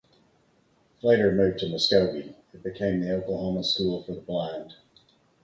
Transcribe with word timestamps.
Later 1.03 1.31
moved 1.31 1.59
to 1.59 1.67
Muskogee, 1.67 2.33
it 2.55 2.63
became 2.63 3.01
the 3.01 3.13
Oklahoma 3.13 3.63
School 3.63 4.01
for 4.01 4.15
the 4.15 4.21
Blind. 4.21 4.73